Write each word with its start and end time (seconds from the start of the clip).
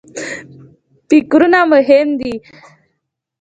فکرونه 1.09 1.59
مهم 1.71 2.09
دي. 2.19 2.33